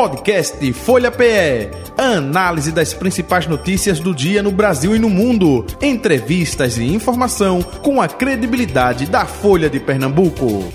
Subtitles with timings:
[0.00, 1.68] Podcast Folha PE.
[1.98, 5.66] Análise das principais notícias do dia no Brasil e no mundo.
[5.78, 10.72] Entrevistas e informação com a credibilidade da Folha de Pernambuco.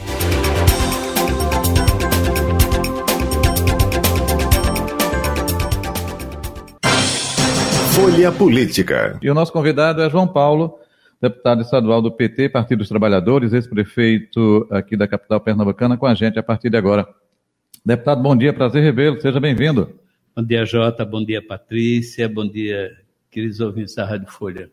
[7.95, 9.17] Folha Política.
[9.23, 10.77] E o nosso convidado é João Paulo,
[11.19, 16.37] deputado estadual do PT, Partido dos Trabalhadores, ex-prefeito aqui da capital pernambucana, com a gente
[16.37, 17.07] a partir de agora.
[17.85, 19.99] Deputado, bom dia, prazer revê-lo, seja bem-vindo.
[20.35, 22.91] Bom dia, Jota, bom dia, Patrícia, bom dia,
[23.29, 24.71] queridos ouvintes da Rádio Folha.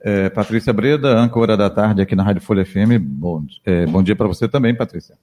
[0.00, 4.14] É, Patrícia Breda, âncora da tarde aqui na Rádio Folha FM, bom, é, bom dia
[4.14, 5.18] para você também, Patrícia.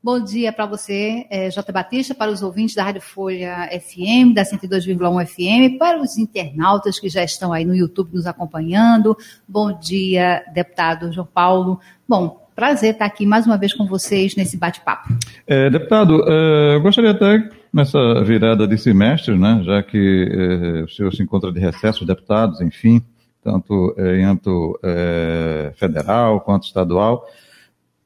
[0.00, 1.72] Bom dia para você, é, J.
[1.72, 7.08] Batista, para os ouvintes da Rádio Folha FM, da 102,1 FM, para os internautas que
[7.08, 9.16] já estão aí no YouTube nos acompanhando.
[9.48, 11.80] Bom dia, deputado João Paulo.
[12.08, 15.12] Bom, prazer estar aqui mais uma vez com vocês nesse bate-papo.
[15.46, 20.88] É, deputado, é, eu gostaria até, nessa virada de semestre, né, já que é, o
[20.88, 23.02] senhor se encontra de recesso, os deputados, enfim,
[23.44, 27.26] tanto é, em âmbito é, federal quanto estadual,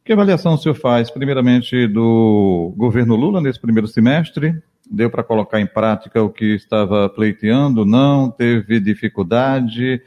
[0.04, 4.60] que avaliação o senhor faz, primeiramente, do governo Lula nesse primeiro semestre?
[4.90, 7.86] Deu para colocar em prática o que estava pleiteando?
[7.86, 8.28] Não?
[8.28, 10.02] Teve dificuldade?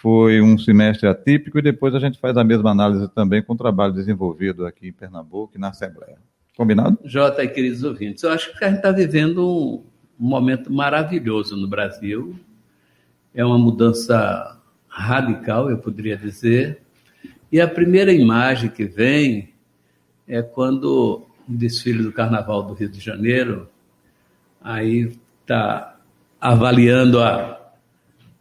[0.00, 1.58] Foi um semestre atípico?
[1.58, 4.92] E depois a gente faz a mesma análise também com o trabalho desenvolvido aqui em
[4.92, 6.18] Pernambuco e na Assembleia.
[6.56, 6.98] Combinado?
[7.04, 9.84] Jota queridos ouvintes, eu acho que a gente está vivendo um,
[10.18, 12.34] um momento maravilhoso no Brasil.
[13.34, 16.80] É uma mudança radical, eu poderia dizer
[17.50, 19.54] e a primeira imagem que vem
[20.26, 23.68] é quando o desfile do Carnaval do Rio de Janeiro,
[24.60, 25.96] aí está
[26.38, 27.57] avaliando a,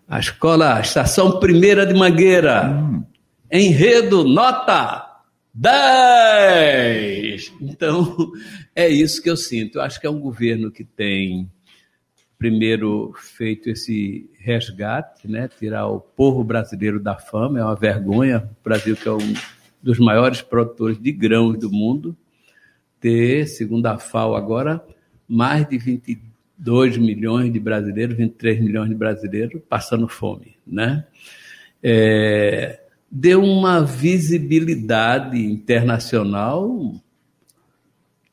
[0.08, 3.04] a escola, estação primeira de Mangueira, hum.
[3.52, 5.06] enredo, nota
[5.54, 7.54] 10!
[7.60, 8.32] Então,
[8.74, 9.78] é isso que eu sinto.
[9.78, 11.50] Eu acho que é um governo que tem
[12.38, 18.64] primeiro feito esse resgate, né, tirar o povo brasileiro da fama, é uma vergonha, o
[18.64, 19.34] Brasil que é um
[19.82, 22.16] dos maiores produtores de grãos do mundo,
[23.00, 24.86] ter, segundo a FAO agora,
[25.28, 25.78] mais de
[26.58, 31.06] 22 milhões de brasileiros, 23 milhões de brasileiros passando fome, né?
[31.82, 32.80] É,
[33.10, 36.94] deu uma visibilidade internacional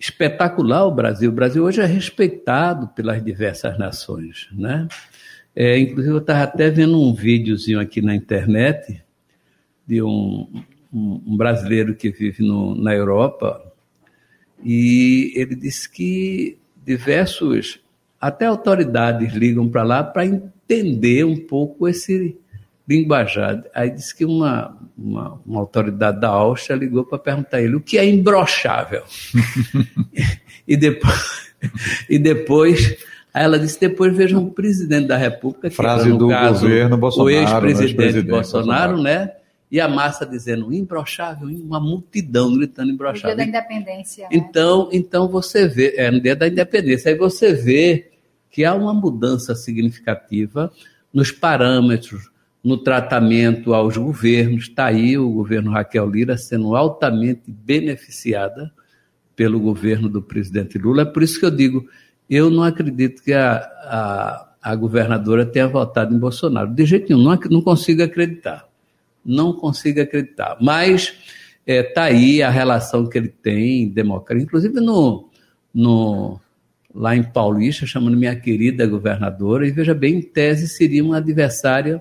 [0.00, 1.30] espetacular o Brasil.
[1.30, 4.88] O Brasil hoje é respeitado pelas diversas nações, né?
[5.54, 9.02] É, inclusive, eu estava até vendo um videozinho aqui na internet
[9.86, 13.72] de um, um, um brasileiro que vive no, na Europa
[14.64, 17.80] e ele disse que diversos,
[18.24, 22.34] até autoridades ligam para lá para entender um pouco esse
[22.88, 23.62] linguajar.
[23.74, 27.82] Aí disse que uma, uma, uma autoridade da Áustria ligou para perguntar a ele o
[27.82, 29.02] que é imbrochável.
[30.66, 31.52] e depois,
[32.08, 32.96] e depois
[33.34, 36.96] aí ela disse, depois vejam o presidente da República, que Frase no do caso, governo
[36.96, 39.32] Bolsonaro, o ex-presidente Bolsonaro, Bolsonaro, né?
[39.70, 43.36] E a massa dizendo imbrochável, uma multidão gritando imbrochável.
[43.36, 44.28] No dia da independência.
[44.30, 44.30] Né?
[44.32, 48.13] Então, então você vê, é no dia da independência, aí você vê
[48.54, 50.70] que há uma mudança significativa
[51.12, 52.30] nos parâmetros
[52.62, 54.68] no tratamento aos governos.
[54.68, 58.72] Está aí o governo Raquel Lira sendo altamente beneficiada
[59.34, 61.02] pelo governo do presidente Lula.
[61.02, 61.84] É por isso que eu digo,
[62.30, 66.72] eu não acredito que a, a, a governadora tenha votado em Bolsonaro.
[66.72, 68.68] De jeito nenhum, não, não consigo acreditar.
[69.24, 70.56] Não consigo acreditar.
[70.60, 71.12] Mas
[71.66, 75.28] está é, tá aí a relação que ele tem, democrática, inclusive no,
[75.74, 76.38] no,
[76.94, 82.00] lá em Paulista, chamando minha querida governadora, e veja bem, em tese seria uma adversária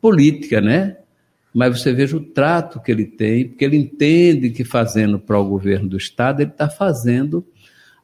[0.00, 0.96] política, né?
[1.52, 5.44] Mas você veja o trato que ele tem, porque ele entende que fazendo para o
[5.44, 7.44] governo do Estado, ele está fazendo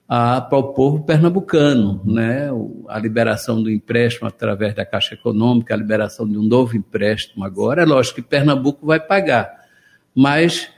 [0.07, 2.49] para o povo pernambucano, né?
[2.89, 7.83] a liberação do empréstimo através da Caixa Econômica, a liberação de um novo empréstimo agora.
[7.83, 9.67] É lógico que Pernambuco vai pagar,
[10.15, 10.71] mas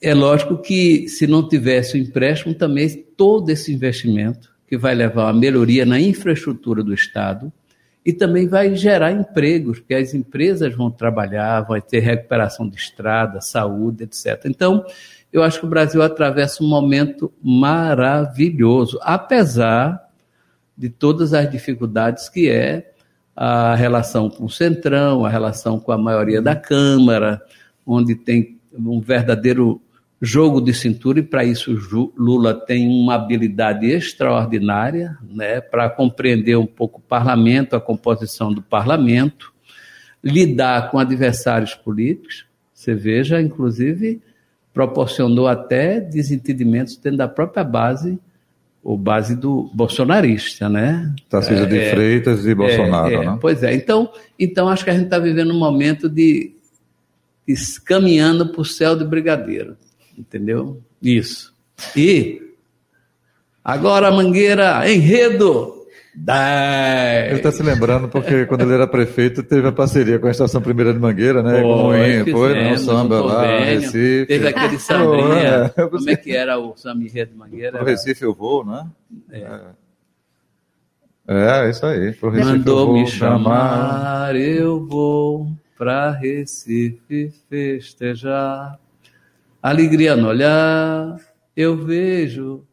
[0.00, 5.28] é lógico que se não tivesse o empréstimo, também todo esse investimento que vai levar
[5.28, 7.52] a melhoria na infraestrutura do Estado,
[8.04, 13.40] e também vai gerar empregos, porque as empresas vão trabalhar, vai ter recuperação de estrada,
[13.42, 14.46] saúde, etc.
[14.46, 14.84] Então,
[15.30, 20.08] eu acho que o Brasil atravessa um momento maravilhoso, apesar
[20.76, 22.92] de todas as dificuldades que é
[23.36, 27.42] a relação com o Centrão, a relação com a maioria da Câmara,
[27.86, 29.80] onde tem um verdadeiro
[30.20, 31.72] jogo de cintura, e para isso
[32.16, 38.60] Lula tem uma habilidade extraordinária né, para compreender um pouco o parlamento, a composição do
[38.60, 39.52] parlamento,
[40.22, 42.46] lidar com adversários políticos.
[42.74, 44.20] Você veja, inclusive,
[44.74, 48.18] proporcionou até desentendimentos dentro da própria base
[48.82, 51.14] o base do bolsonarista, né?
[51.28, 53.38] Tarcísio de É, Freitas e Bolsonaro, é, é, né?
[53.40, 53.74] Pois é.
[53.74, 56.54] Então, então acho que a gente está vivendo um momento de,
[57.46, 59.76] de caminhando para o céu de brigadeiro,
[60.16, 60.80] entendeu?
[61.02, 61.52] Isso.
[61.96, 62.42] E
[63.64, 65.76] agora Mangueira, enredo.
[66.12, 67.28] Dai.
[67.28, 70.60] Ele está se lembrando porque quando ele era prefeito teve a parceria com a Estação
[70.60, 71.62] Primeira de Mangueira, né?
[71.62, 72.72] com o Moinho, foi, né?
[72.72, 74.26] O fizemos samba um lá, no Recife.
[74.26, 75.72] Teve aquele Pô, sambinha.
[75.76, 75.86] é.
[75.86, 77.78] Como é que era o samba enredo de Mangueira?
[77.78, 78.86] Pro Recife eu vou, né?
[81.28, 82.12] É, é isso aí.
[82.12, 83.38] Pro Recife eu Mandou vou me chamar.
[83.38, 85.48] chamar, eu vou
[85.78, 88.79] pra Recife festejar.
[89.62, 91.16] Alegria no olhar,
[91.54, 92.64] eu vejo,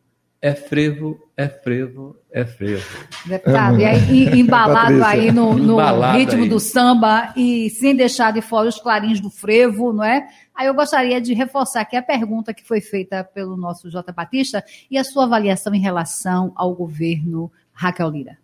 [0.41, 2.85] é frevo, é frevo, é frevo.
[3.25, 6.49] Deputado, e aí, embalado aí no, no Embalado ritmo aí.
[6.49, 10.27] do samba e sem deixar de fora os clarins do frevo, não é?
[10.55, 14.13] Aí eu gostaria de reforçar aqui a pergunta que foi feita pelo nosso J.
[14.13, 18.37] Batista e a sua avaliação em relação ao governo Raquel Lira.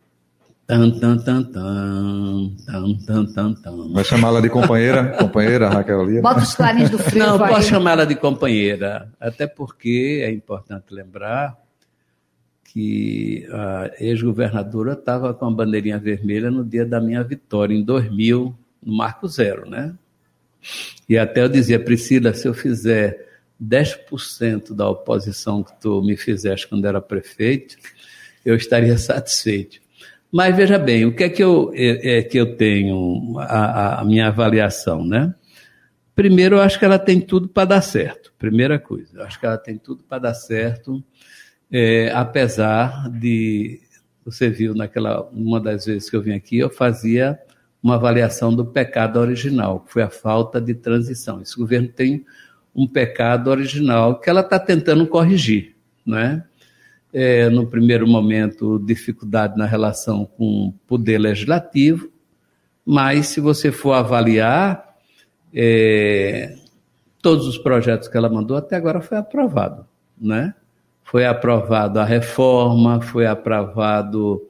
[0.73, 3.93] Tan, tan, tan, tan, tan, tan, tan, tan.
[3.93, 6.23] Vai chamá-la de companheira, companheira Raquel Lira.
[6.23, 10.85] Bota os clarins do frevo Não, posso chamar ela de companheira, até porque é importante
[10.89, 11.55] lembrar
[12.63, 18.55] que a ex-governadora estava com a bandeirinha vermelha no dia da minha vitória, em 2000,
[18.81, 19.93] no Marco Zero, né?
[21.07, 23.27] E até eu dizia, Priscila, se eu fizer
[23.63, 27.77] 10% da oposição que tu me fizeste quando era prefeito,
[28.43, 29.82] eu estaria satisfeito.
[30.33, 34.03] Mas veja bem, o que é que eu, é, é que eu tenho, a, a-
[34.03, 35.31] minha avaliação, né?
[36.15, 38.33] Primeiro, eu acho que ela tem tudo para dar certo.
[38.39, 41.03] Primeira coisa, eu acho que ela tem tudo para dar certo,
[41.71, 43.79] é, apesar de
[44.25, 47.37] você viu naquela uma das vezes que eu vim aqui, eu fazia
[47.81, 51.41] uma avaliação do pecado original, que foi a falta de transição.
[51.41, 52.25] Esse governo tem
[52.73, 56.17] um pecado original que ela está tentando corrigir, não
[57.13, 57.49] é?
[57.49, 62.09] No primeiro momento, dificuldade na relação com o poder legislativo,
[62.85, 64.95] mas se você for avaliar,
[65.53, 66.55] é,
[67.21, 69.85] todos os projetos que ela mandou até agora foi aprovado,
[70.19, 70.53] né?
[71.03, 74.41] Foi aprovado a reforma, foi aprovado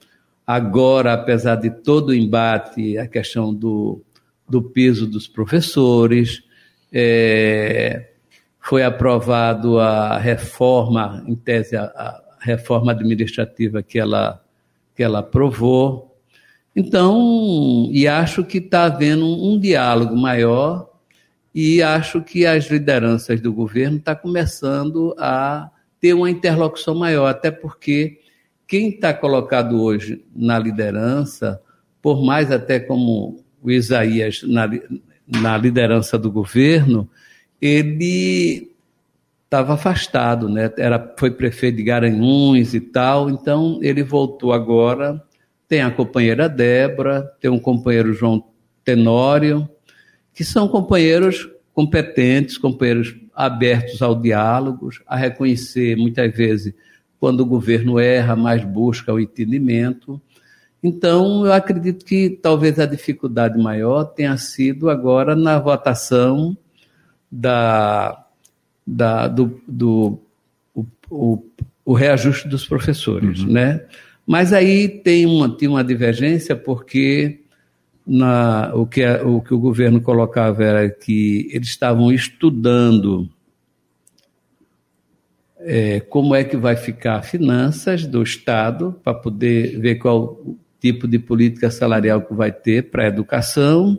[0.48, 4.02] agora, apesar de todo o embate, a questão do,
[4.48, 6.44] do piso dos professores,
[6.92, 8.12] é,
[8.60, 14.44] foi aprovado a reforma, em tese, a, a reforma administrativa que ela,
[14.96, 16.18] que ela aprovou.
[16.76, 20.90] Então, e acho que está havendo um, diálogo maior
[21.54, 25.70] e acho que as lideranças do governo estão começando a
[26.02, 28.20] ter uma interlocução maior, até porque
[28.68, 31.62] quem está colocado hoje na liderança,
[32.02, 34.68] por mais até como o Isaías na,
[35.28, 37.08] na liderança do governo,
[37.62, 38.73] ele
[39.54, 40.72] estava afastado, né?
[40.80, 45.24] Era, foi prefeito de Garanhuns e tal, então ele voltou agora.
[45.68, 48.44] Tem a companheira Débora, tem um companheiro João
[48.84, 49.70] Tenório,
[50.34, 56.74] que são companheiros competentes, companheiros abertos ao diálogo, a reconhecer muitas vezes
[57.20, 60.20] quando o governo erra, mas busca o entendimento.
[60.82, 66.58] Então, eu acredito que talvez a dificuldade maior tenha sido agora na votação
[67.32, 68.23] da,
[68.86, 70.20] da, do, do
[70.74, 71.46] o, o,
[71.86, 73.82] o reajuste dos professores, né?
[74.26, 77.42] Mas aí tem uma, tem uma divergência porque
[78.06, 83.30] na, o, que, a- o que o governo colocava era que eles estavam estudando
[85.60, 90.40] é, como é que vai ficar as finanças do Estado para poder ver qual
[90.80, 93.98] tipo de política salarial que vai ter para a educação.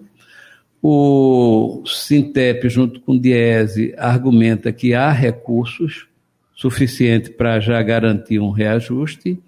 [0.86, 6.06] O Sintep, junto com o Diese, argumenta que há recursos
[6.54, 9.38] suficientes para já garantir um reajuste.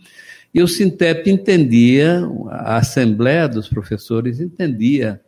[0.55, 5.21] E o Sintep entendia, a Assembleia dos Professores entendia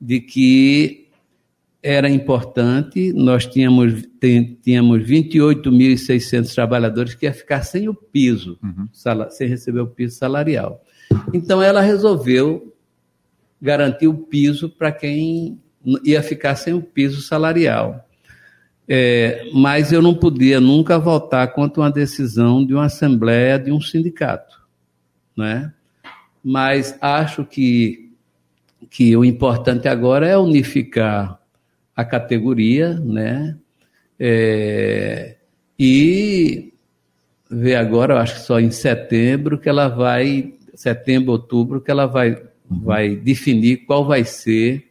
[0.00, 1.08] de que
[1.82, 4.08] era importante, nós tínhamos,
[4.62, 8.58] tínhamos 28.600 trabalhadores que ia ficar sem o piso,
[8.90, 10.82] sala- sem receber o piso salarial.
[11.34, 12.71] Então ela resolveu
[13.62, 15.58] garantir o piso para quem
[16.04, 18.08] ia ficar sem o piso salarial.
[18.88, 23.80] É, mas eu não podia nunca votar contra uma decisão de uma assembleia de um
[23.80, 24.60] sindicato,
[25.36, 25.72] né?
[26.44, 28.02] Mas acho que
[28.90, 31.38] que o importante agora é unificar
[31.94, 33.56] a categoria, né?
[34.18, 35.36] É,
[35.78, 36.72] e
[37.50, 42.06] ver agora, eu acho que só em setembro que ela vai, setembro, outubro, que ela
[42.06, 44.90] vai, vai definir qual vai ser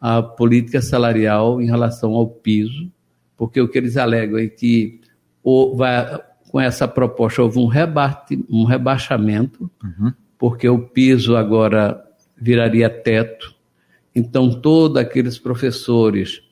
[0.00, 2.90] a política salarial em relação ao piso,
[3.36, 5.00] porque o que eles alegam é que
[5.42, 6.20] ou vai,
[6.50, 10.12] com essa proposta houve um, rebate, um rebaixamento, uhum.
[10.38, 12.02] porque o piso agora
[12.36, 13.54] viraria teto.
[14.14, 16.42] Então, todos aqueles professores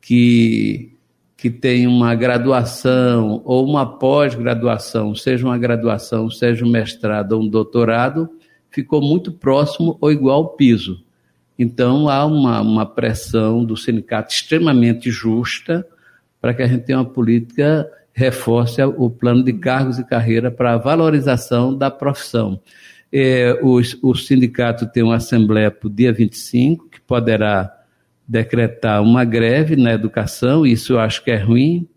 [0.00, 0.92] que,
[1.36, 7.48] que têm uma graduação ou uma pós-graduação, seja uma graduação, seja um mestrado ou um
[7.48, 8.28] doutorado,
[8.74, 11.02] ficou muito próximo ou igual ao piso.
[11.58, 15.86] Então, há uma, uma pressão do sindicato extremamente justa
[16.40, 20.74] para que a gente tenha uma política reforce o plano de cargos e carreira para
[20.74, 22.60] a valorização da profissão.
[23.12, 27.72] É, o, o sindicato tem uma assembleia para o dia 25, que poderá
[28.26, 31.88] decretar uma greve na educação, isso eu acho que é ruim.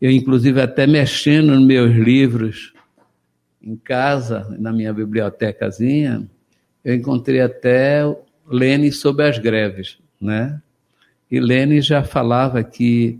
[0.00, 2.71] Eu, inclusive, até mexendo nos meus livros
[3.62, 6.28] em casa, na minha bibliotecazinha,
[6.84, 8.02] eu encontrei até
[8.46, 10.60] Lênin sobre as greves, né?
[11.30, 13.18] E Lênin já falava que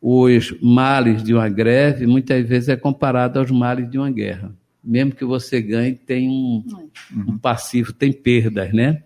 [0.00, 4.54] os males de uma greve muitas vezes é comparado aos males de uma guerra.
[4.82, 6.64] Mesmo que você ganhe, tem um,
[7.12, 9.02] um passivo, tem perdas, né?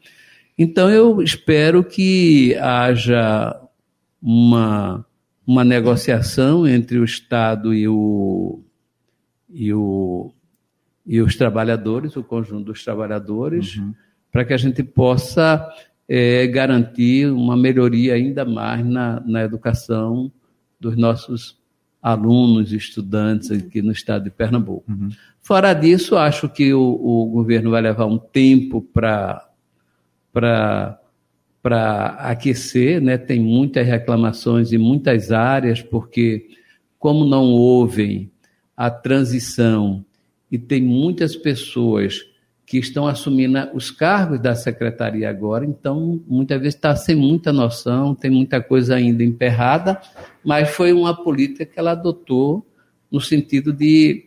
[0.58, 3.58] Então eu espero que haja
[4.20, 5.06] uma,
[5.46, 8.60] uma negociação entre o Estado e, o,
[9.48, 10.34] e, o,
[11.10, 13.92] e os trabalhadores, o conjunto dos trabalhadores, uhum.
[14.30, 15.68] para que a gente possa
[16.08, 20.30] é, garantir uma melhoria ainda mais na, na educação
[20.78, 21.58] dos nossos
[22.00, 24.84] alunos e estudantes aqui no estado de Pernambuco.
[24.88, 25.08] Uhum.
[25.42, 29.50] Fora disso, acho que o, o governo vai levar um tempo para
[32.20, 33.18] aquecer, né?
[33.18, 36.50] tem muitas reclamações em muitas áreas, porque
[37.00, 38.30] como não houve
[38.76, 40.04] a transição
[40.50, 42.24] e tem muitas pessoas
[42.66, 48.14] que estão assumindo os cargos da secretaria agora, então muitas vezes está sem muita noção,
[48.14, 50.00] tem muita coisa ainda emperrada,
[50.44, 52.64] mas foi uma política que ela adotou
[53.10, 54.24] no sentido de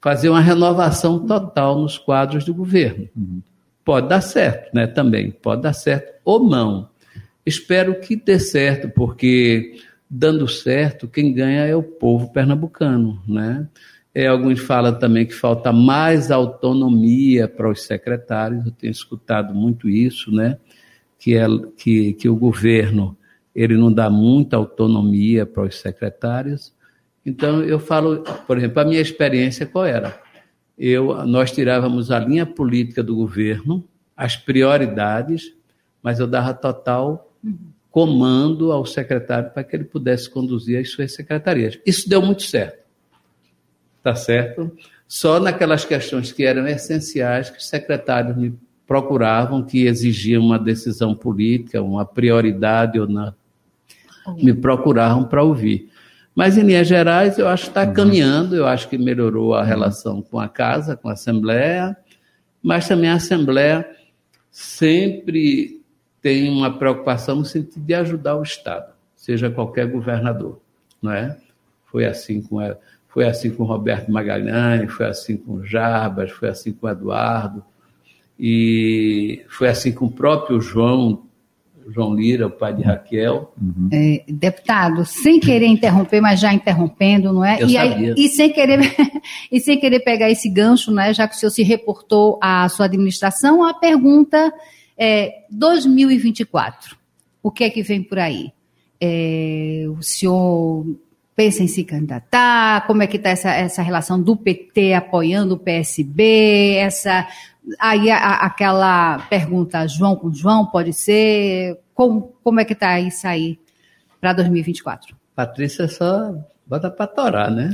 [0.00, 3.08] fazer uma renovação total nos quadros do governo.
[3.16, 3.40] Uhum.
[3.82, 4.86] Pode dar certo, né?
[4.86, 6.90] Também pode dar certo ou não.
[7.44, 13.66] Espero que dê certo, porque dando certo, quem ganha é o povo pernambucano, né?
[14.18, 19.88] É, alguns falam também que falta mais autonomia para os secretários, eu tenho escutado muito
[19.88, 20.58] isso, né?
[21.16, 21.46] Que, é,
[21.76, 23.16] que, que o governo
[23.54, 26.74] ele não dá muita autonomia para os secretários.
[27.24, 30.20] Então, eu falo, por exemplo, a minha experiência qual era?
[30.76, 33.84] Eu, nós tirávamos a linha política do governo,
[34.16, 35.54] as prioridades,
[36.02, 37.32] mas eu dava total
[37.88, 41.78] comando ao secretário para que ele pudesse conduzir as suas secretarias.
[41.86, 42.87] Isso deu muito certo
[44.02, 44.70] tá certo?
[45.06, 48.54] Só naquelas questões que eram essenciais que os secretários me
[48.86, 53.34] procuravam, que exigiam uma decisão política, uma prioridade ou na
[54.36, 55.90] me procuravam para ouvir.
[56.34, 57.92] Mas, em linhas gerais, eu acho que está uhum.
[57.94, 61.96] caminhando, eu acho que melhorou a relação com a casa, com a Assembleia,
[62.62, 63.88] mas também a Assembleia
[64.50, 65.82] sempre
[66.20, 70.60] tem uma preocupação no sentido de ajudar o Estado, seja qualquer governador,
[71.02, 71.36] não é?
[71.86, 72.76] Foi assim com a,
[73.08, 77.64] foi assim com Roberto Magalhães, foi assim com Jarbas, foi assim com Eduardo,
[78.38, 81.24] e foi assim com o próprio João,
[81.88, 83.52] João Lira, o pai de Raquel.
[83.60, 83.88] Uhum.
[83.90, 87.60] É, deputado, sem querer interromper, mas já interrompendo, não é?
[87.60, 88.14] Eu e, sabia.
[88.14, 88.78] Aí, e, sem querer,
[89.50, 92.86] e sem querer pegar esse gancho, né, já que o senhor se reportou à sua
[92.86, 94.52] administração, a pergunta
[94.96, 96.96] é 2024.
[97.42, 98.52] O que é que vem por aí?
[99.00, 100.84] É, o senhor
[101.38, 102.84] pensa em se candidatar?
[102.88, 106.74] Como é que está essa, essa relação do PT apoiando o PSB?
[106.78, 107.28] Essa,
[107.78, 111.78] aí a, aquela pergunta João com João pode ser?
[111.94, 113.56] Como, como é que está isso aí
[114.20, 115.16] para 2024?
[115.36, 116.34] Patrícia só
[116.66, 117.72] bota para torar, né?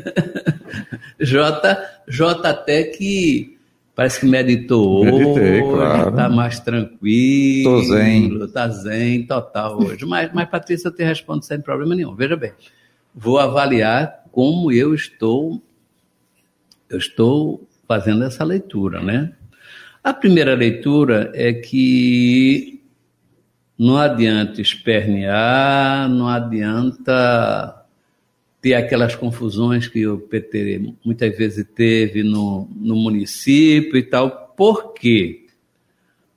[1.18, 3.58] J, J até que
[4.00, 6.12] Parece que meditou Meditei, claro.
[6.16, 7.70] Tá mais tranquilo.
[7.70, 8.48] Tô zen.
[8.48, 10.06] Tá zen total hoje.
[10.06, 12.14] Mas, mas Patrícia, eu te respondo sem problema nenhum.
[12.14, 12.50] Veja bem,
[13.14, 15.62] vou avaliar como eu estou,
[16.88, 19.34] eu estou fazendo essa leitura, né?
[20.02, 22.82] A primeira leitura é que
[23.78, 27.79] não adianta espernear, não adianta
[28.60, 34.54] ter aquelas confusões que o PT muitas vezes teve no, no município e tal.
[34.56, 35.46] Por quê?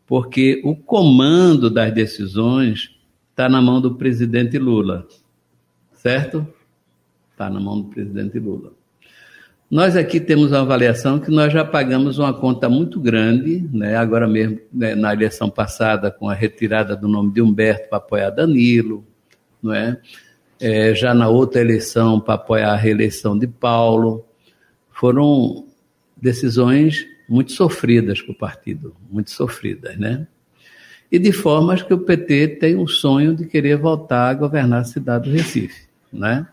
[0.08, 2.96] Porque o comando das decisões
[3.32, 5.08] está na mão do presidente Lula,
[5.94, 6.48] certo?
[7.32, 8.72] Está na mão do presidente Lula.
[9.70, 13.96] Nós aqui temos uma avaliação que nós já pagamos uma conta muito grande, né?
[13.96, 18.30] agora mesmo né, na eleição passada, com a retirada do nome de Humberto para apoiar
[18.30, 19.03] Danilo,
[19.62, 20.00] não é?
[20.63, 24.25] É, já na outra eleição para apoiar a reeleição de Paulo.
[24.89, 25.65] Foram
[26.15, 30.25] decisões muito sofridas para o partido, muito sofridas, né?
[31.12, 34.86] E de formas que o PT tem um sonho de querer voltar a governar a
[34.86, 36.48] cidade do Recife, né?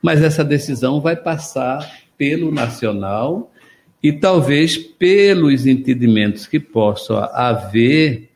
[0.00, 1.84] Mas essa decisão vai passar
[2.16, 3.52] pelo nacional
[4.00, 8.30] e talvez pelos entendimentos que possam haver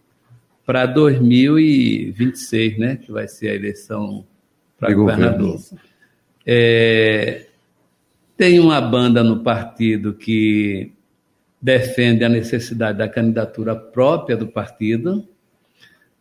[0.67, 4.25] para 2026, né, que vai ser a eleição
[4.83, 5.61] para governador.
[6.45, 7.47] É,
[8.37, 10.91] tem uma banda no partido que
[11.61, 15.25] defende a necessidade da candidatura própria do partido.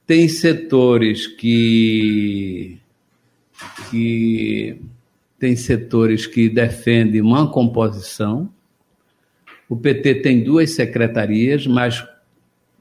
[0.06, 2.78] Tem setores que,
[3.90, 4.80] que
[5.40, 8.48] tem setores que defendem uma composição.
[9.68, 12.08] O PT tem duas secretarias, mas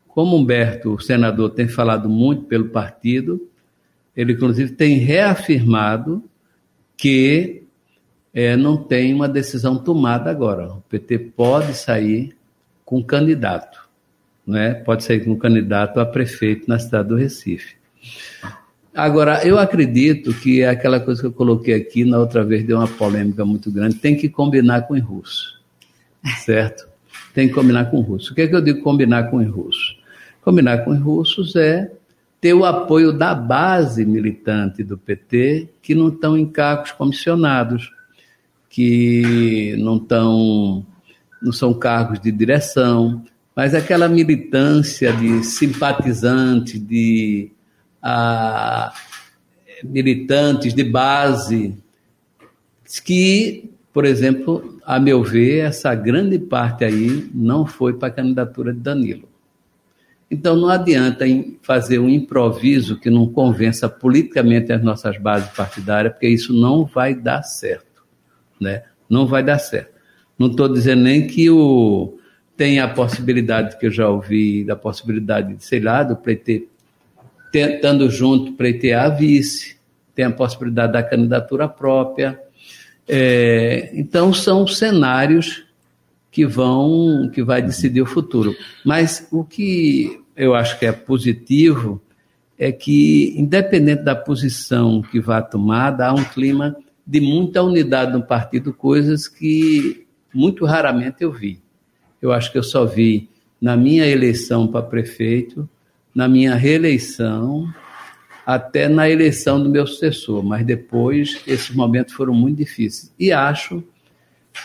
[0.09, 3.50] como Humberto, o senador, tem falado muito pelo partido,
[4.17, 6.23] ele inclusive tem reafirmado
[6.97, 7.63] que
[8.33, 10.73] é, não tem uma decisão tomada agora.
[10.73, 12.37] O PT pode sair
[12.85, 13.89] com candidato,
[14.47, 14.75] né?
[14.75, 17.77] pode sair com candidato a prefeito na cidade do Recife.
[18.95, 22.79] Agora, eu acredito que é aquela coisa que eu coloquei aqui, na outra vez deu
[22.79, 25.61] uma polêmica muito grande, tem que combinar com o russo,
[26.45, 26.89] certo?
[27.33, 28.33] Tem que combinar com o russo.
[28.33, 29.95] O que é que eu digo combinar com o russo?
[30.43, 31.93] Combinar com os russos é
[32.41, 37.93] ter o apoio da base militante do PT, que não estão em cargos comissionados,
[38.69, 40.87] que não estão,
[41.43, 43.23] não são cargos de direção,
[43.55, 47.51] mas aquela militância de simpatizante, de
[48.03, 48.93] a,
[49.85, 51.77] militantes de base,
[53.05, 58.73] que, por exemplo, a meu ver, essa grande parte aí não foi para a candidatura
[58.73, 59.30] de Danilo.
[60.31, 61.25] Então não adianta
[61.61, 67.15] fazer um improviso que não convença politicamente as nossas bases partidárias, porque isso não vai
[67.15, 68.05] dar certo,
[68.61, 68.85] né?
[69.09, 69.91] Não vai dar certo.
[70.39, 72.17] Não estou dizendo nem que o
[72.57, 76.69] tem a possibilidade que eu já ouvi da possibilidade de, sei lá, do pleiteiro
[77.51, 79.77] tentando junto pleitear a vice,
[80.15, 82.41] tem a possibilidade da candidatura própria.
[83.09, 85.65] É, então são cenários
[86.31, 88.55] que vão que vai decidir o futuro.
[88.85, 92.01] Mas o que eu acho que é positivo
[92.59, 98.23] é que, independente da posição que vá tomada, há um clima de muita unidade no
[98.23, 101.61] partido, coisas que muito raramente eu vi.
[102.21, 103.29] Eu acho que eu só vi
[103.61, 105.69] na minha eleição para prefeito,
[106.15, 107.67] na minha reeleição,
[108.47, 113.13] até na eleição do meu sucessor, mas depois esses momentos foram muito difíceis.
[113.19, 113.83] E acho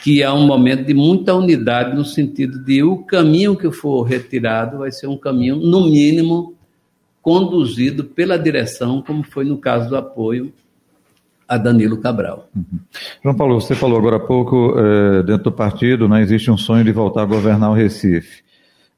[0.03, 4.79] que é um momento de muita unidade no sentido de o caminho que for retirado
[4.79, 6.53] vai ser um caminho, no mínimo,
[7.21, 10.53] conduzido pela direção, como foi no caso do apoio
[11.47, 12.49] a Danilo Cabral.
[12.55, 12.79] Uhum.
[13.23, 16.83] João Paulo, você falou agora há pouco, é, dentro do partido, né, existe um sonho
[16.83, 18.44] de voltar a governar o Recife.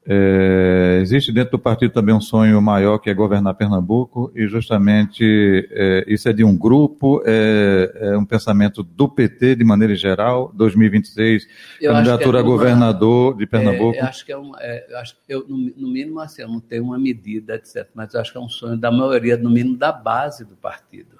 [0.10, 5.68] É, existe dentro do partido também um sonho maior que é governar Pernambuco e justamente
[5.70, 10.50] é, isso é de um grupo, é, é, um pensamento do PT de maneira geral,
[10.56, 11.46] 2026,
[11.82, 13.98] eu candidatura a governador de Pernambuco.
[13.98, 16.48] É, eu acho que é um, é, eu acho, eu, no, no, mínimo assim, eu
[16.48, 19.50] não tenho uma medida, etc, mas eu acho que é um sonho da maioria, no
[19.50, 21.18] mínimo da base do partido.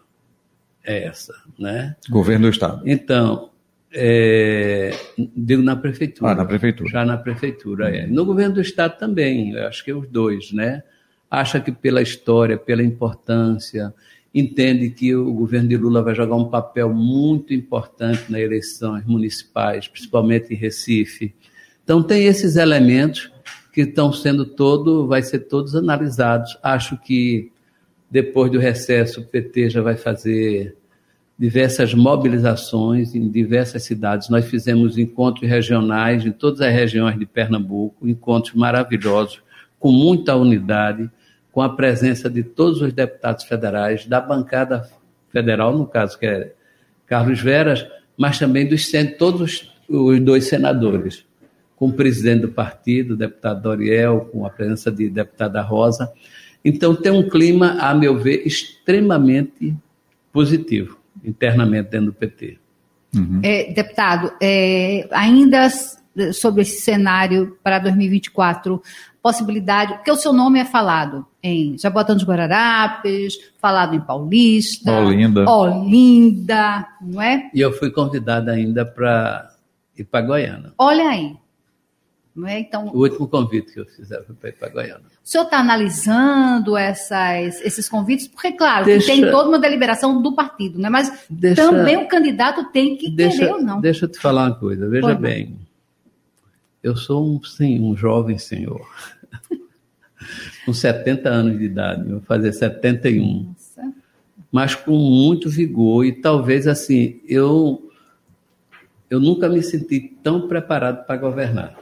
[0.82, 1.98] É essa, né?
[2.10, 2.82] Governo do Estado.
[2.86, 3.50] Então,
[3.92, 4.92] é,
[5.48, 6.32] digo na prefeitura.
[6.32, 6.90] Ah, na prefeitura.
[6.90, 8.06] Já na prefeitura, é.
[8.06, 10.84] No governo do estado também, eu acho que os dois, né?
[11.32, 13.94] Acha que pela história, pela importância,
[14.36, 19.88] entende que o governo de Lula vai jogar um papel muito importante nas eleições municipais,
[19.88, 21.34] principalmente em Recife.
[21.82, 23.32] Então tem esses elementos
[23.72, 26.58] que estão sendo todo, vai ser todos analisados.
[26.62, 27.54] Acho que
[28.12, 30.76] depois do recesso o PT já vai fazer
[31.38, 34.30] diversas mobilizações em diversas cidades.
[34.30, 39.42] Nós fizemos encontros regionais em todas as regiões de Pernambuco, encontros maravilhosos,
[39.80, 41.10] com muita unidade,
[41.52, 44.90] com a presença de todos os deputados federais, da bancada
[45.30, 46.54] federal, no caso que é
[47.06, 47.86] Carlos Veras,
[48.18, 51.24] mas também dos todos os, dois senadores,
[51.76, 56.12] com o presidente do partido, o deputado Doriel, com a presença de deputada Rosa.
[56.66, 59.76] Então tem um clima, a meu ver, extremamente
[60.34, 62.58] positivo internamente dentro do PT.
[63.16, 63.40] Uhum.
[63.44, 65.70] É, deputado, é, ainda
[66.34, 68.82] sobre esse cenário para 2024,
[69.22, 75.50] possibilidade, porque o seu nome é falado em Jabotão dos Guararapes, falado em Paulista, Olinda.
[75.50, 77.50] Olinda, não é?
[77.54, 79.52] E eu fui convidada ainda para
[79.98, 80.74] ir para Goiânia.
[80.78, 81.36] Olha aí.
[82.38, 82.60] Não é?
[82.60, 85.02] Então, O último convite que eu fiz foi para ir para Goiânia.
[85.24, 88.28] o senhor está analisando essas, esses convites?
[88.28, 90.88] Porque, claro, que Deixa- tem toda uma deliberação do partido, né?
[90.88, 93.82] mas Deixa- também o candidato tem que querer Deixa, ou não.
[93.82, 95.20] deixa eu te falar uma coisa, veja não.
[95.20, 95.58] bem.
[96.84, 98.88] Eu sou um, sim, um jovem senhor.
[100.64, 103.48] com 70 anos de idade, vou fazer 71.
[103.48, 103.94] Nossa.
[104.52, 107.84] mas com muito vigor e talvez assim eu
[109.10, 111.76] eu nunca me senti tão preparado para governar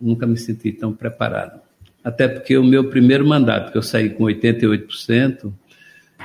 [0.00, 1.60] nunca me senti tão preparado
[2.02, 5.52] até porque o meu primeiro mandato que eu saí com 88%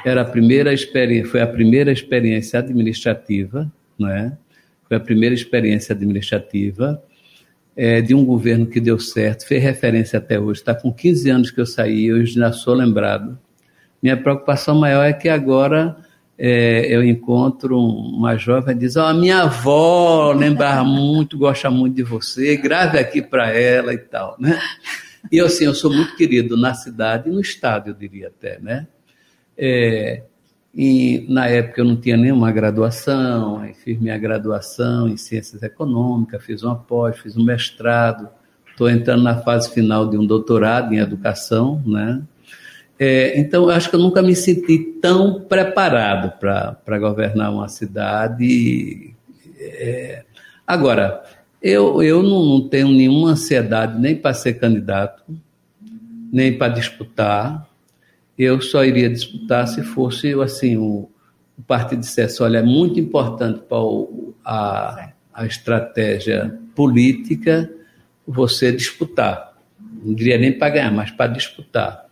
[0.05, 4.37] era a primeira experiência foi a primeira experiência administrativa não é
[4.87, 7.01] foi a primeira experiência administrativa
[7.81, 10.59] é, de um governo que deu certo, fez referência até hoje.
[10.59, 13.39] Está com 15 anos que eu saí, eu já sou lembrado.
[14.03, 15.95] Minha preocupação maior é que agora
[16.41, 22.55] é, eu encontro uma jovem diz: a minha avó lembra muito, gosta muito de você,
[22.55, 24.57] grave aqui para ela e tal, né?
[25.29, 28.57] E eu, assim, eu sou muito querido na cidade e no estado, eu diria até,
[28.57, 28.87] né?
[29.57, 30.23] É,
[30.73, 36.41] e na época eu não tinha nenhuma graduação, aí fiz minha graduação em ciências econômicas,
[36.41, 38.29] fiz uma pós, fiz um mestrado,
[38.71, 42.21] estou entrando na fase final de um doutorado em educação, né?
[42.99, 49.15] É, então eu acho que eu nunca me senti tão preparado para governar uma cidade.
[49.57, 50.23] É,
[50.67, 51.23] agora,
[51.61, 55.23] eu, eu não, não tenho nenhuma ansiedade nem para ser candidato,
[56.31, 57.69] nem para disputar
[58.39, 61.11] eu só iria disputar se fosse assim o,
[61.57, 63.77] o partido dissesse, olha, é muito importante para
[64.45, 67.69] a, a estratégia política
[68.25, 69.57] você disputar.
[70.01, 72.05] Não diria nem para ganhar, mas para disputar.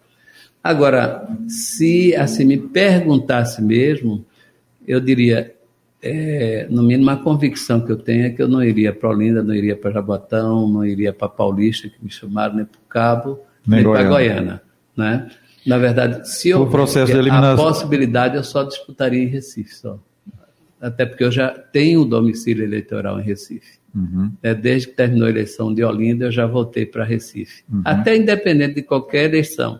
[0.64, 4.26] Agora, se assim me perguntasse mesmo,
[4.88, 5.54] eu diria,
[6.02, 9.42] é, no mínimo a convicção que eu tenho é que eu não iria para Olinda,
[9.44, 13.40] não iria para Jabotão, não iria para Paulista, que me chamaram, nem para o Cabo,
[13.66, 14.62] Nem nem, para Goiânia.
[14.96, 15.30] Né?
[15.66, 19.76] Na verdade, se eu O processo de a eliminação- possibilidade, eu só disputaria em Recife
[19.76, 20.00] só.
[20.80, 23.78] Até porque eu já tenho domicílio eleitoral em Recife.
[23.96, 24.32] Uhum.
[24.44, 27.64] É, desde que terminou a eleição de Olinda, eu já voltei para Recife.
[27.72, 27.82] Uhum.
[27.84, 29.80] Até independente de qualquer eleição.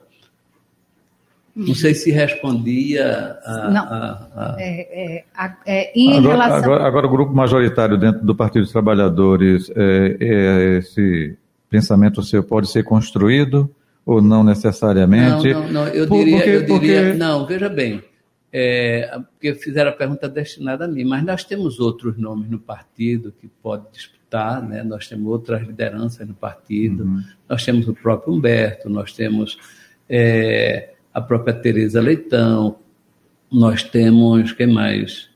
[1.58, 3.70] Não sei se respondia a.
[3.72, 3.84] Não.
[3.84, 5.24] a- a- É, é,
[5.66, 6.58] é, em Agora, relação.
[6.64, 11.36] agora- agora o grupo majoritário dentro do Partido dos Trabalhadores, é, é, esse
[11.70, 13.70] pensamento seu pode ser construído
[14.06, 15.52] ou não necessariamente?
[15.52, 15.88] Não, não, não.
[15.88, 18.04] Eu Por- diria, porque- eu diria porque- não, veja bem,
[18.54, 23.34] é, porque fizeram a pergunta destinada a mim, mas nós temos outros nomes no partido
[23.42, 24.84] que pode disputar, né?
[24.84, 27.24] nós temos outras lideranças no partido, Uhum.
[27.50, 29.58] nós temos o próprio Humberto, nós temos
[30.10, 32.76] é, a própria Tereza Leitão,
[33.52, 35.28] nós temos, quem mais?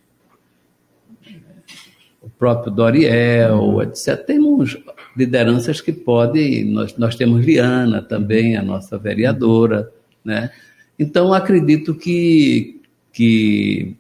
[2.22, 4.24] O próprio Doriel, etc.
[4.24, 4.78] Temos
[5.18, 9.92] lideranças que podem, nós, nós temos Liana também, a nossa vereadora,
[10.24, 10.52] né?
[11.00, 12.80] Então, acredito que,
[13.12, 13.96] que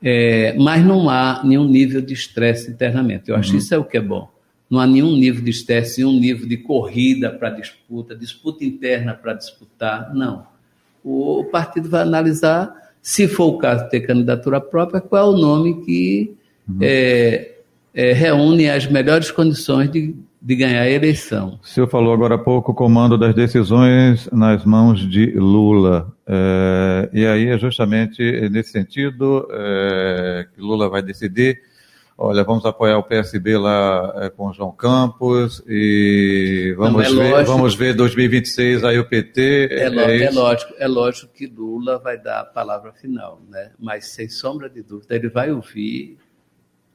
[0.00, 3.28] é, mas não há nenhum nível de estresse internamente.
[3.28, 4.30] Eu acho que isso é o que é bom.
[4.70, 9.34] Não há nenhum nível de estresse, nenhum nível de corrida para disputa, disputa interna para
[9.34, 10.56] disputar, não.
[11.10, 15.38] O partido vai analisar, se for o caso de ter candidatura própria, qual é o
[15.38, 16.36] nome que
[16.80, 17.52] é,
[17.94, 21.58] é, reúne as melhores condições de, de ganhar a eleição.
[21.62, 26.12] O senhor falou agora há pouco o comando das decisões nas mãos de Lula.
[26.26, 31.58] É, e aí é justamente nesse sentido é, que Lula vai decidir.
[32.20, 37.24] Olha, vamos apoiar o PSB lá é, com o João Campos e vamos, Não, é
[37.24, 37.52] ver, lógico.
[37.52, 39.68] vamos ver 2026 aí o PT.
[39.70, 40.34] É, é isso?
[40.34, 43.70] lógico, é lógico que Lula vai dar a palavra final, né?
[43.78, 46.18] mas sem sombra de dúvida, ele vai ouvir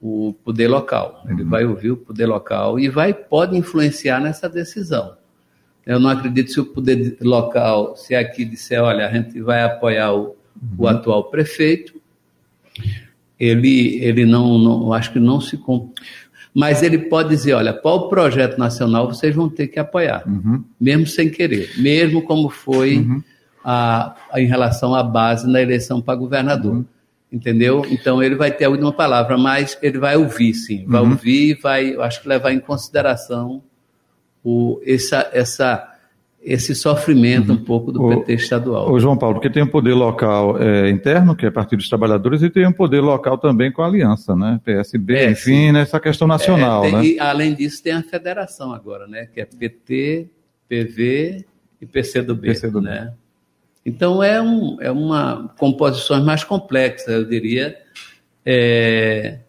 [0.02, 1.24] o poder local.
[1.30, 5.16] Ele vai ouvir o poder local e vai pode influenciar nessa decisão.
[5.86, 10.14] Eu não acredito se o poder local, se aqui disser, olha, a gente vai apoiar
[10.14, 10.36] o,
[10.78, 12.03] o atual prefeito,
[13.44, 15.60] ele, ele não, não, acho que não se.
[16.54, 20.64] Mas ele pode dizer, olha, qual projeto nacional vocês vão ter que apoiar Uhum.
[20.80, 23.06] mesmo sem querer, mesmo como foi
[23.64, 26.86] a, a- em relação à base na eleição para governador.
[27.32, 27.84] Entendeu?
[27.90, 30.86] Então ele vai ter a última palavra, mas ele vai ouvir, sim.
[30.86, 33.64] Vai ouvir e vai, eu acho que levar em consideração
[34.44, 35.93] o, essa, essa,
[36.46, 38.92] esse sofrimento um pouco do O- PT estadual.
[38.92, 42.42] Ô, João Paulo, porque tem um poder local é, interno, que é Partido dos Trabalhadores,
[42.44, 44.60] e tem um poder local também com a aliança, né?
[44.66, 47.06] PSB, É, enfim, nessa questão nacional, É, tem- né?
[47.06, 49.26] E além disso, tem a federação agora, né?
[49.34, 50.28] Que é PT,
[50.68, 51.46] PV
[51.82, 52.86] e PCdoB, PCdoB.
[52.86, 53.14] né?
[53.86, 57.76] Então é, um, é uma composições mais complexas, eu diria.
[58.46, 59.40] É,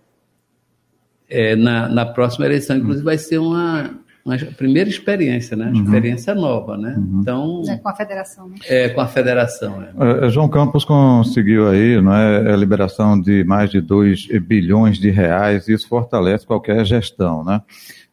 [1.29, 3.91] é, na, na próxima eleição, inclusive, vai ser uma
[4.25, 5.67] uma primeira experiência, né?
[5.67, 5.85] Uhum.
[5.85, 6.95] Experiência nova, né?
[6.97, 7.21] Uhum.
[7.21, 8.57] Então, É, com a federação, né?
[8.67, 9.83] é com a federação.
[9.83, 10.27] É.
[10.27, 15.11] É, João Campos conseguiu aí não é, a liberação de mais de 2 bilhões de
[15.11, 17.45] reais, e isso fortalece qualquer gestão.
[17.45, 17.61] Né?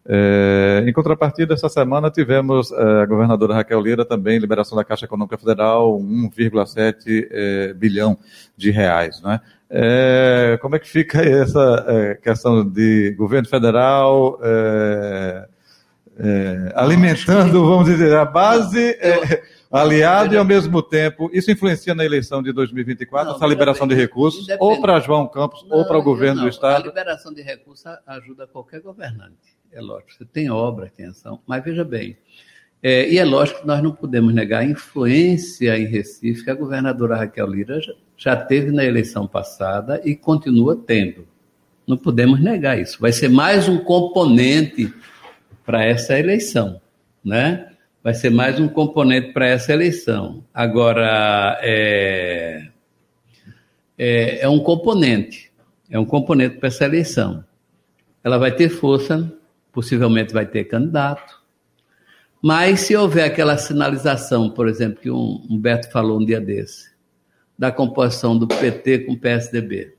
[0.06, 5.06] É, em contrapartida, essa semana tivemos é, a governadora Raquel Lira também, liberação da Caixa
[5.06, 8.17] Econômica Federal, 1,7 é, bilhão
[8.58, 9.21] de reais.
[9.21, 9.39] Né?
[9.69, 15.47] É, como é que fica aí essa é, questão de governo federal é,
[16.23, 22.05] é, alimentando, vamos dizer, a base é, aliado e ao mesmo tempo, isso influencia na
[22.05, 25.97] eleição de 2024, Não, essa liberação de recursos, ou para João Campos, ou para o
[25.97, 26.43] Não, governo não.
[26.43, 26.86] do A Estado?
[26.86, 29.57] liberação de recursos ajuda qualquer governante.
[29.71, 30.13] É lógico.
[30.13, 31.39] Você tem obra, tem ação.
[31.47, 32.15] Mas veja bem,
[32.84, 36.55] é, e é lógico que nós não podemos negar a influência em Recife que a
[36.55, 37.79] governadora Raquel Lira
[38.15, 41.27] já teve na eleição passada e continua tendo.
[41.88, 42.99] Não podemos negar isso.
[42.99, 44.93] Vai ser mais um componente
[45.71, 46.81] para essa eleição,
[47.23, 47.71] né?
[48.03, 50.43] Vai ser mais um componente para essa eleição.
[50.53, 52.67] Agora, é,
[53.97, 55.49] é, é um componente,
[55.89, 57.45] é um componente para essa eleição.
[58.21, 59.34] Ela vai ter força,
[59.71, 61.41] possivelmente vai ter candidato,
[62.41, 66.91] mas se houver aquela sinalização, por exemplo, que um Humberto falou um dia desse,
[67.57, 69.95] da composição do PT com o PSDB,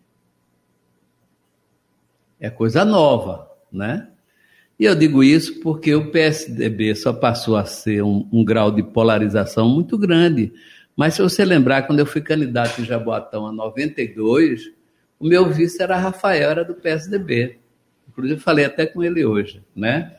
[2.38, 4.12] é coisa nova, né?
[4.78, 8.82] E eu digo isso porque o PSDB só passou a ser um, um grau de
[8.82, 10.52] polarização muito grande.
[10.96, 14.70] Mas se você lembrar, quando eu fui candidato em Jaboatão em 92,
[15.18, 17.58] o meu vice era Rafael, era do PSDB.
[18.08, 20.12] Inclusive, falei até com ele hoje, né?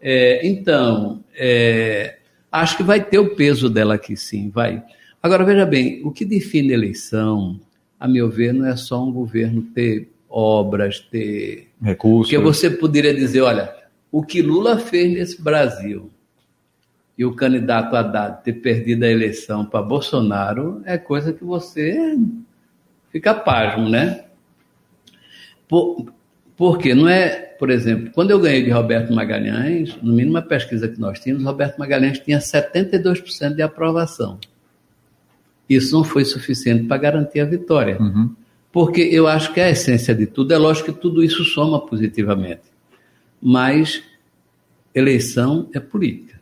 [0.00, 2.18] É, então, é,
[2.52, 4.82] acho que vai ter o peso dela aqui, sim, vai.
[5.22, 7.58] Agora, veja bem, o que define eleição,
[7.98, 12.30] a meu ver, não é só um governo ter obras, ter Recursos.
[12.30, 13.74] porque você poderia dizer, olha,
[14.10, 16.10] o que Lula fez nesse Brasil
[17.16, 22.16] e o candidato Haddad ter perdido a eleição para Bolsonaro é coisa que você
[23.10, 24.24] fica pasmo, né?
[25.66, 26.06] Por,
[26.56, 30.88] porque não é, por exemplo, quando eu ganhei de Roberto Magalhães, no mínimo uma pesquisa
[30.88, 34.38] que nós tínhamos, Roberto Magalhães tinha 72% de aprovação.
[35.68, 38.00] Isso não foi suficiente para garantir a vitória.
[38.00, 38.34] Uhum.
[38.72, 42.62] Porque eu acho que a essência de tudo, é lógico que tudo isso soma positivamente.
[43.40, 44.02] Mas
[44.94, 46.40] eleição é política.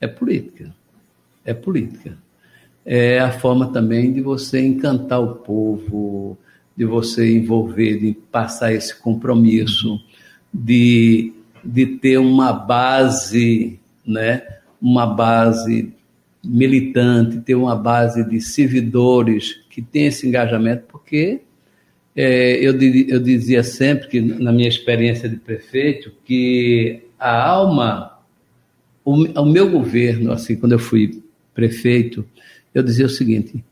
[0.00, 0.74] É política.
[1.44, 2.16] É política.
[2.84, 6.38] É a forma também de você encantar o povo,
[6.76, 10.00] de você envolver, de passar esse compromisso,
[10.52, 11.32] de,
[11.64, 14.42] de ter uma base, né?
[14.80, 15.92] uma base
[16.44, 21.42] militante, ter uma base de servidores que tem esse engajamento, porque
[22.14, 22.72] é, eu,
[23.08, 28.18] eu dizia sempre que, na minha experiência de prefeito, que a alma,
[29.04, 31.22] o, o meu governo, assim, quando eu fui
[31.54, 32.24] prefeito,
[32.74, 33.64] eu dizia o seguinte: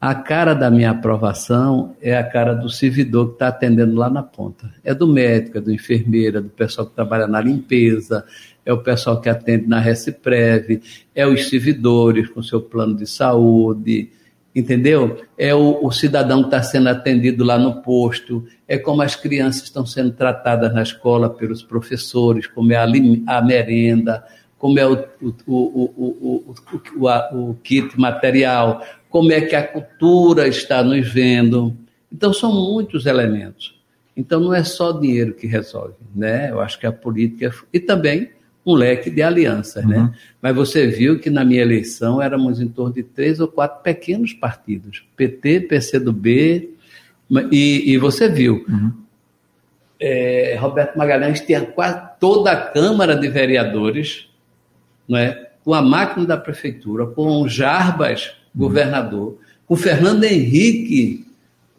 [0.00, 4.22] a cara da minha aprovação é a cara do servidor que está atendendo lá na
[4.22, 4.70] ponta.
[4.84, 8.22] É do médico, é do enfermeiro, é do pessoal que trabalha na limpeza,
[8.66, 10.82] é o pessoal que atende na Reciprev,
[11.14, 14.10] é os servidores com seu plano de saúde,
[14.54, 15.22] entendeu?
[15.36, 19.64] É o, o cidadão que está sendo atendido lá no posto, é como as crianças
[19.64, 24.24] estão sendo tratadas na escola pelos professores, como é a, a merenda,
[24.58, 26.54] como é o, o, o,
[26.96, 31.76] o, o kit material, como é que a cultura está nos vendo.
[32.10, 33.74] Então, são muitos elementos.
[34.16, 36.50] Então, não é só dinheiro que resolve, né?
[36.50, 37.52] Eu acho que a política...
[37.72, 38.30] E também
[38.66, 39.90] um leque de alianças, uhum.
[39.90, 40.12] né?
[40.40, 44.32] Mas você viu que na minha eleição éramos em torno de três ou quatro pequenos
[44.32, 46.70] partidos, PT, PCdoB,
[47.50, 48.92] e, e você viu, uhum.
[50.00, 54.28] é, Roberto Magalhães tinha quase toda a Câmara de Vereadores,
[55.08, 55.50] não é?
[55.64, 58.60] com a máquina da prefeitura, com o Jarbas, uhum.
[58.60, 61.26] governador, com Fernando Henrique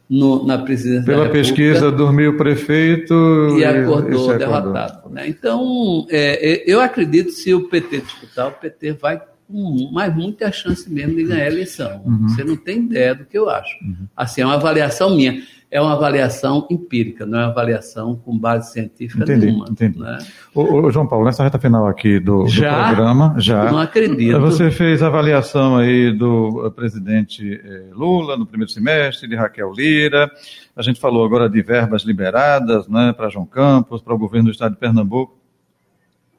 [0.09, 3.13] no, na presidência Pela pesquisa, dormiu o prefeito
[3.57, 5.09] e acordou e derrotado.
[5.09, 5.27] Né?
[5.27, 10.51] Então, é, eu acredito que se o PT disputar, o PT vai com mais muita
[10.51, 12.01] chance mesmo de ganhar a eleição.
[12.05, 12.29] Uhum.
[12.29, 13.75] Você não tem ideia do que eu acho.
[13.83, 14.07] Uhum.
[14.15, 15.41] Assim, é uma avaliação minha.
[15.75, 19.65] É uma avaliação empírica, não é uma avaliação com base científica entendi, nenhuma.
[19.69, 19.99] Entendi.
[19.99, 20.19] Né?
[20.53, 22.79] Ô, ô, João Paulo, nessa reta final aqui do, Já?
[22.79, 23.69] do programa, já.
[23.69, 24.39] Não acredito.
[24.39, 30.31] Você fez a avaliação aí do presidente eh, Lula no primeiro semestre, de Raquel Lira.
[30.77, 34.53] A gente falou agora de verbas liberadas né, para João Campos, para o governo do
[34.53, 35.37] estado de Pernambuco.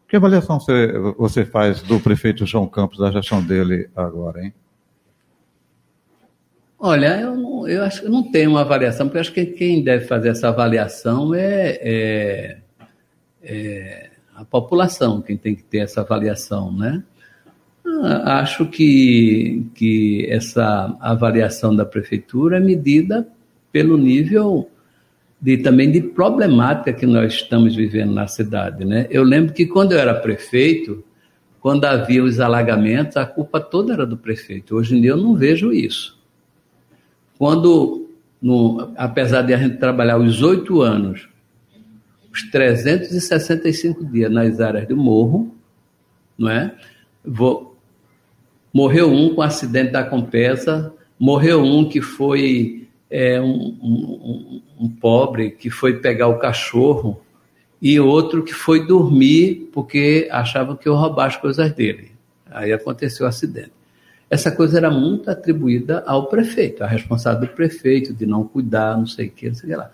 [0.08, 4.54] Que avaliação você, você faz do prefeito João Campos, da gestão dele agora, hein?
[6.78, 10.06] Olha, eu, não, eu acho que não tenho uma avaliação, porque acho que quem deve
[10.06, 12.56] fazer essa avaliação é, é,
[13.42, 17.02] é a população quem tem que ter essa avaliação, né?
[18.02, 23.26] Ah, acho que, que essa avaliação da prefeitura é medida
[23.72, 24.68] pelo nível
[25.40, 28.84] de, também de problemática que nós estamos vivendo na cidade.
[28.84, 29.06] Né?
[29.08, 31.04] Eu lembro que quando eu era prefeito,
[31.60, 34.76] quando havia os alagamentos, a culpa toda era do prefeito.
[34.76, 36.15] Hoje em dia eu não vejo isso.
[37.38, 38.08] Quando,
[38.40, 41.28] no, apesar de a gente trabalhar os oito anos,
[42.32, 45.54] os 365 dias nas áreas do morro,
[46.38, 46.74] não é?
[47.24, 47.76] Vou,
[48.72, 55.50] morreu um com acidente da Compesa, morreu um que foi é, um, um, um pobre
[55.50, 57.20] que foi pegar o cachorro
[57.80, 62.12] e outro que foi dormir porque achava que eu roubar as coisas dele.
[62.50, 63.75] Aí aconteceu o acidente.
[64.28, 69.06] Essa coisa era muito atribuída ao prefeito, a responsável do prefeito de não cuidar, não
[69.06, 69.90] sei o que, não sei o que lá.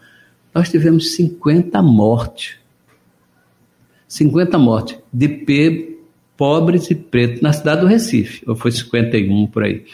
[0.54, 2.56] Nós tivemos 50 mortes.
[4.08, 5.98] 50 mortes de P,
[6.36, 9.84] pobres e pretos na cidade do Recife, ou foi 51 por aí.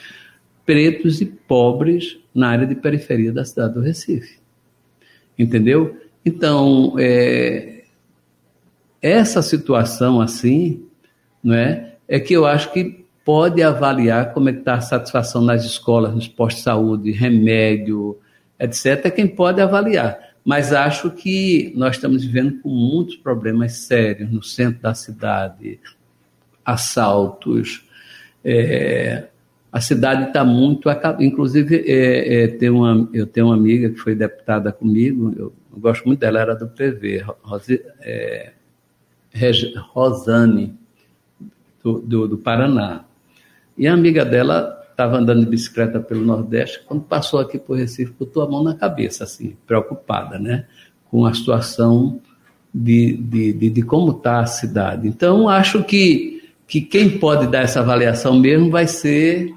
[0.64, 4.38] Pretos e pobres na área de periferia da cidade do Recife.
[5.38, 5.96] Entendeu?
[6.24, 7.84] Então, é,
[9.00, 10.84] essa situação assim,
[11.42, 15.62] não é, é que eu acho que pode avaliar como é está a satisfação nas
[15.62, 18.18] escolas, nos postos de saúde, remédio,
[18.58, 19.04] etc.
[19.04, 20.18] É quem pode avaliar.
[20.42, 25.78] Mas acho que nós estamos vivendo com muitos problemas sérios no centro da cidade,
[26.64, 27.86] assaltos,
[28.42, 29.28] é,
[29.70, 30.88] a cidade está muito.
[31.20, 35.78] Inclusive, é, é, tem uma, eu tenho uma amiga que foi deputada comigo, eu, eu
[35.78, 38.52] gosto muito dela, era do PV, Rosi, é,
[39.92, 40.78] Rosane,
[41.84, 43.04] do, do, do, Paraná.
[43.78, 48.12] E a amiga dela estava andando de bicicleta pelo Nordeste, quando passou aqui por Recife,
[48.18, 50.64] botou a mão na cabeça, assim, preocupada, né?
[51.08, 52.20] Com a situação
[52.74, 55.06] de, de, de, de como está a cidade.
[55.06, 59.54] Então, acho que, que quem pode dar essa avaliação mesmo vai ser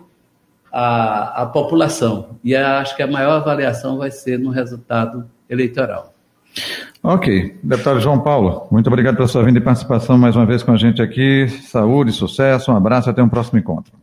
[0.72, 2.38] a, a população.
[2.44, 6.14] E acho que a maior avaliação vai ser no resultado eleitoral.
[7.04, 7.58] Ok.
[7.64, 10.78] Deputado João Paulo, muito obrigado pela sua vinda e participação mais uma vez com a
[10.78, 11.48] gente aqui.
[11.64, 14.01] Saúde, sucesso, um abraço e até um próximo encontro.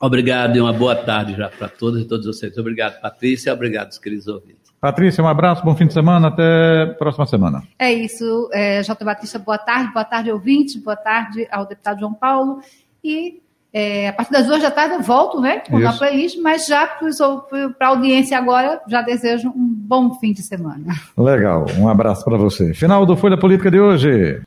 [0.00, 2.56] Obrigado e uma boa tarde já para todos e todos vocês.
[2.56, 3.52] Obrigado, Patrícia.
[3.52, 4.58] Obrigado, queridos ouvintes.
[4.80, 7.64] Patrícia, um abraço, bom fim de semana, até a próxima semana.
[7.76, 9.04] É isso, é, J.
[9.04, 12.60] Batista, boa tarde, boa tarde, ouvinte, boa tarde ao deputado João Paulo.
[13.02, 13.40] E
[13.72, 16.86] é, a partir das duas da tarde eu volto, né, com a playlist, mas já
[16.86, 20.94] para a audiência agora, já desejo um bom fim de semana.
[21.16, 22.72] Legal, um abraço para você.
[22.72, 24.40] Final do Folha Política de hoje.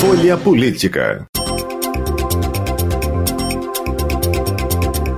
[0.00, 1.28] Folha Política.